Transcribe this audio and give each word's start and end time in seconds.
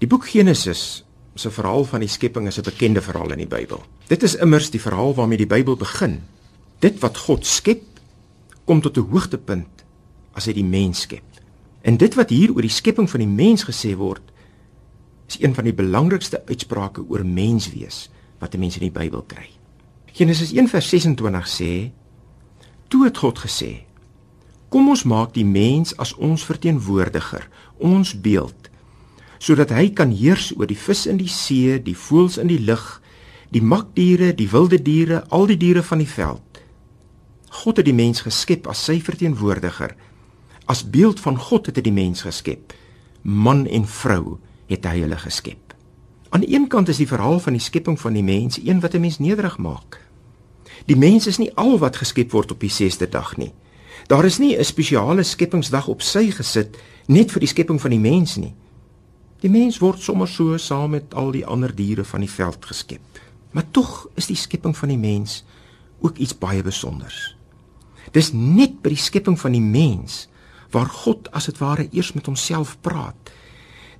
Die 0.00 0.08
boek 0.08 0.30
Genesis 0.32 1.02
se 1.36 1.50
verhaal 1.52 1.84
van 1.84 2.00
die 2.00 2.08
skepping 2.08 2.46
is 2.48 2.56
'n 2.56 2.64
bekende 2.64 3.02
verhaal 3.02 3.32
in 3.32 3.38
die 3.44 3.46
Bybel. 3.46 3.84
Dit 4.08 4.22
is 4.22 4.34
immers 4.34 4.70
die 4.70 4.80
verhaal 4.80 5.14
waarmee 5.14 5.36
die 5.36 5.46
Bybel 5.46 5.76
begin. 5.76 6.22
Dit 6.78 6.98
wat 7.00 7.16
God 7.16 7.46
skep, 7.46 7.82
kom 8.64 8.80
tot 8.80 8.96
'n 8.96 9.10
hoogtepunt 9.10 9.84
as 10.32 10.46
hy 10.46 10.52
die 10.52 10.64
mens 10.64 11.00
skep. 11.00 11.22
En 11.82 11.96
dit 11.96 12.14
wat 12.14 12.30
hier 12.30 12.54
oor 12.54 12.62
die 12.62 12.70
skepping 12.70 13.10
van 13.10 13.20
die 13.20 13.28
mens 13.28 13.64
gesê 13.64 13.94
word, 13.96 14.22
is 15.28 15.40
een 15.40 15.54
van 15.54 15.64
die 15.64 15.74
belangrikste 15.74 16.42
uitsprake 16.46 17.04
oor 17.08 17.26
menswees 17.26 18.10
wat 18.38 18.54
'n 18.54 18.58
mens 18.58 18.74
in 18.74 18.90
die 18.92 19.00
Bybel 19.00 19.22
kry. 19.22 19.50
Genesis 20.12 20.52
1:26 20.52 21.46
sê: 21.46 21.90
"Toe 22.88 23.04
het 23.04 23.18
God 23.18 23.38
gesê: 23.38 23.84
Kom 24.68 24.88
ons 24.88 25.02
maak 25.02 25.34
die 25.34 25.44
mens 25.44 25.96
as 25.96 26.14
ons 26.14 26.44
verteenwoordiger, 26.44 27.48
ons 27.78 28.20
beeld, 28.20 28.69
sodat 29.40 29.72
hy 29.72 29.88
kan 29.96 30.12
heers 30.12 30.50
oor 30.56 30.68
die 30.68 30.78
vis 30.78 31.06
in 31.08 31.16
die 31.16 31.30
see, 31.32 31.78
die 31.82 31.96
voëls 31.96 32.36
in 32.38 32.50
die 32.52 32.60
lug, 32.60 33.00
die 33.50 33.64
makdiere, 33.64 34.34
die 34.36 34.50
wilde 34.52 34.78
diere, 34.78 35.24
al 35.32 35.48
die 35.50 35.58
diere 35.58 35.82
van 35.82 36.04
die 36.04 36.10
veld." 36.10 36.62
God 37.50 37.80
het 37.80 37.88
die 37.88 37.96
mens 37.96 38.22
geskep 38.22 38.68
as 38.70 38.84
sy 38.84 39.00
verteenwoordiger. 39.02 39.96
As 40.70 40.84
beeld 40.86 41.20
van 41.20 41.38
God 41.38 41.66
het 41.66 41.80
hy 41.80 41.82
die 41.82 41.94
mens 41.94 42.22
geskep. 42.22 42.72
Man 43.22 43.66
en 43.66 43.88
vrou 43.90 44.38
het 44.70 44.86
hy 44.86 45.00
hulle 45.02 45.18
geskep. 45.18 45.74
Aan 46.30 46.44
die 46.44 46.54
een 46.54 46.68
kant 46.70 46.88
is 46.88 47.00
die 47.02 47.08
verhaal 47.10 47.40
van 47.42 47.56
die 47.58 47.62
skepping 47.62 47.98
van 47.98 48.14
die 48.14 48.22
mens 48.22 48.60
een 48.62 48.80
wat 48.80 48.94
'n 48.94 49.00
mens 49.00 49.18
nederig 49.18 49.58
maak. 49.58 49.98
Die 50.86 50.96
mens 50.96 51.26
is 51.26 51.38
nie 51.38 51.50
al 51.54 51.78
wat 51.78 51.96
geskep 51.96 52.30
word 52.30 52.50
op 52.50 52.60
die 52.60 52.70
6de 52.70 53.08
dag 53.08 53.36
nie. 53.36 53.52
Daar 54.06 54.24
is 54.24 54.38
nie 54.38 54.56
'n 54.56 54.64
spesiale 54.64 55.22
skepingsdag 55.22 55.88
op 55.88 56.02
sy 56.02 56.30
gesit 56.30 56.76
net 57.06 57.30
vir 57.32 57.40
die 57.40 57.48
skepping 57.48 57.80
van 57.80 57.90
die 57.90 57.98
mens 57.98 58.36
nie. 58.36 58.54
Die 59.40 59.48
mens 59.48 59.78
word 59.80 60.02
sommer 60.04 60.28
so 60.28 60.58
saam 60.60 60.92
met 60.92 61.14
al 61.16 61.30
die 61.32 61.46
ander 61.48 61.72
diere 61.72 62.04
van 62.04 62.20
die 62.20 62.28
veld 62.28 62.66
geskep. 62.68 63.20
Maar 63.56 63.64
tog 63.72 64.08
is 64.20 64.28
die 64.28 64.36
skepping 64.36 64.74
van 64.76 64.92
die 64.92 65.00
mens 65.00 65.40
ook 66.04 66.18
iets 66.20 66.36
baie 66.36 66.60
spesiaals. 66.60 67.36
Dis 68.12 68.32
net 68.34 68.80
by 68.82 68.92
die 68.92 69.00
skepping 69.00 69.38
van 69.40 69.54
die 69.56 69.64
mens 69.64 70.26
waar 70.74 70.90
God 70.92 71.30
as 71.32 71.48
dit 71.48 71.58
ware 71.58 71.86
eers 71.88 72.12
met 72.12 72.28
homself 72.28 72.76
praat. 72.84 73.32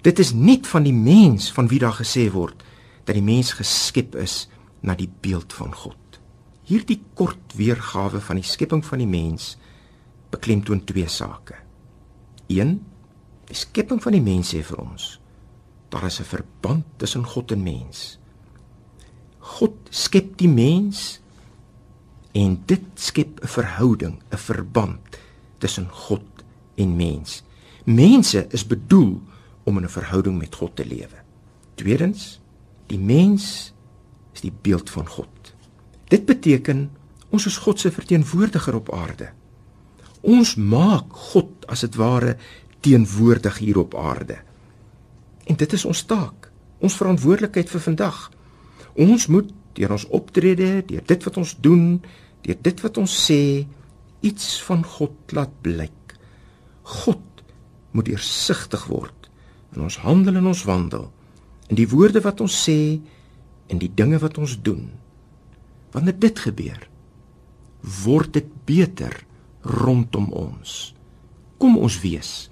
Dit 0.05 0.21
is 0.21 0.35
net 0.37 0.69
van 0.69 0.85
die 0.85 0.95
mens 0.95 1.49
van 1.57 1.69
wie 1.73 1.81
daar 1.81 1.97
gesê 1.97 2.29
word 2.33 2.61
dat 3.09 3.17
die 3.17 3.25
mens 3.25 3.55
geskep 3.57 4.15
is 4.21 4.45
na 4.85 4.95
die 4.95 5.09
beeld 5.23 5.53
van 5.57 5.73
God. 5.73 6.21
Hierdie 6.69 7.01
kort 7.17 7.57
weergawe 7.57 8.21
van 8.21 8.39
die 8.39 8.47
skepping 8.47 8.85
van 8.85 9.01
die 9.01 9.09
mens 9.09 9.57
beklemtoon 10.31 10.85
twee 10.85 11.09
sake. 11.09 11.57
1. 12.53 12.77
Die 13.49 13.57
skepping 13.57 14.03
van 14.05 14.15
die 14.15 14.25
mens 14.25 14.53
sê 14.53 14.63
vir 14.67 14.85
ons 14.85 15.17
daar 15.91 16.05
is 16.05 16.21
'n 16.21 16.25
verband 16.25 16.85
tussen 16.97 17.25
God 17.27 17.51
en 17.51 17.63
mens. 17.63 18.19
God 19.39 19.75
skep 19.91 20.37
die 20.39 20.49
mens 20.49 21.21
en 22.33 22.63
dit 22.67 22.83
skep 22.95 23.41
'n 23.43 23.47
verhouding, 23.47 24.23
'n 24.31 24.37
verband 24.37 25.19
tussen 25.59 25.89
God 25.89 26.23
en 26.75 26.97
mens. 26.97 27.43
Mense 27.85 28.47
is 28.51 28.67
bedoel 28.67 29.23
om 29.63 29.77
in 29.77 29.85
'n 29.85 29.89
verhouding 29.89 30.39
met 30.39 30.55
God 30.55 30.77
te 30.77 30.87
lewe. 30.87 31.19
Tweedens, 31.75 32.41
die 32.87 32.99
mens 32.99 33.73
is 34.33 34.41
die 34.41 34.53
beeld 34.61 34.91
van 34.91 35.09
God. 35.09 35.55
Dit 36.09 36.25
beteken 36.25 36.91
ons 37.31 37.47
is 37.47 37.57
God 37.57 37.81
se 37.81 37.93
verteenwoordiger 37.93 38.75
op 38.75 38.95
aarde. 38.95 39.31
Ons 40.21 40.55
maak 40.55 41.13
God 41.13 41.67
as 41.67 41.81
dit 41.81 41.95
ware 41.95 42.37
teenwoordig 42.81 43.59
hier 43.59 43.79
op 43.79 43.95
aarde. 43.95 44.39
Dit 45.61 45.77
is 45.77 45.85
ons 45.85 46.05
taak, 46.09 46.49
ons 46.81 46.97
verantwoordelikheid 46.97 47.69
vir 47.69 47.83
vandag. 47.85 48.19
Ons 48.97 49.29
moet 49.29 49.49
deur 49.77 49.95
ons 49.97 50.07
optrede, 50.17 50.81
deur 50.89 51.05
dit 51.07 51.27
wat 51.29 51.39
ons 51.41 51.55
doen, 51.63 51.85
deur 52.45 52.61
dit 52.65 52.85
wat 52.85 53.01
ons 53.01 53.17
sê, 53.27 53.67
iets 54.25 54.47
van 54.67 54.85
God 54.97 55.35
laat 55.37 55.53
blyk. 55.65 56.17
God 57.05 57.45
moet 57.93 58.09
deursigtig 58.09 58.87
word 58.91 59.29
in 59.75 59.85
ons 59.87 60.01
handel 60.03 60.41
en 60.41 60.51
ons 60.51 60.65
wandel, 60.67 61.07
in 61.71 61.79
die 61.79 61.89
woorde 61.91 62.23
wat 62.25 62.41
ons 62.43 62.57
sê 62.67 62.99
en 63.71 63.79
die 63.79 63.93
dinge 63.95 64.19
wat 64.23 64.41
ons 64.43 64.57
doen. 64.67 64.89
Wanneer 65.95 66.17
dit 66.19 66.43
gebeur, 66.43 66.81
word 68.03 68.35
dit 68.35 68.49
beter 68.67 69.15
rondom 69.63 70.31
ons. 70.35 70.93
Kom 71.61 71.79
ons 71.79 72.01
wees 72.03 72.49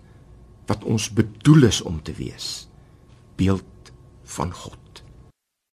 wat 0.68 0.84
ons 0.84 1.08
bedoel 1.10 1.70
is 1.72 1.80
om 1.82 1.98
te 2.04 2.14
wees. 2.14 2.68
Beeld 3.38 3.92
van 4.24 4.52
God. 4.52 4.87